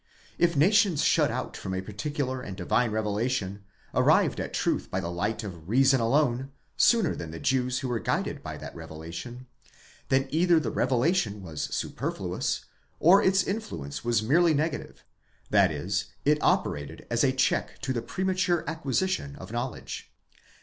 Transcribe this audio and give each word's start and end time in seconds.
If 0.39 0.55
nations 0.55 1.03
shut 1.03 1.29
out 1.29 1.55
from 1.55 1.75
a 1.75 1.81
particular 1.83 2.41
and 2.41 2.57
divine 2.57 2.89
revelation, 2.89 3.63
arrived 3.93 4.39
at 4.39 4.51
truth 4.51 4.89
by 4.89 4.99
the 4.99 5.11
light 5.11 5.43
of 5.43 5.69
reason 5.69 6.01
alone, 6.01 6.49
sooner 6.75 7.15
than 7.15 7.29
the 7.29 7.39
Jews 7.39 7.77
who 7.81 7.87
were 7.87 7.99
guided 7.99 8.41
by 8.41 8.57
that 8.57 8.75
revelation, 8.75 9.45
then 10.09 10.27
either 10.31 10.59
the 10.59 10.71
revelation 10.71 11.43
was 11.43 11.61
superfluous, 11.75 12.65
or 12.99 13.21
its 13.21 13.43
influence 13.43 14.03
was 14.03 14.23
merely 14.23 14.55
negative: 14.55 15.05
that 15.51 15.69
is, 15.69 16.05
it 16.25 16.39
operated 16.41 17.05
as 17.11 17.23
a 17.23 17.31
check 17.31 17.79
to 17.81 17.93
the 17.93 18.01
premature 18.01 18.63
acquisition 18.67 19.35
of 19.35 19.51
knowledge. 19.51 20.11